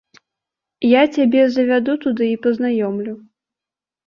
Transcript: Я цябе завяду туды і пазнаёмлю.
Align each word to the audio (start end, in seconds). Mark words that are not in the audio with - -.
Я 0.91 1.03
цябе 1.17 1.43
завяду 1.57 1.93
туды 2.07 2.31
і 2.37 2.39
пазнаёмлю. 2.47 3.13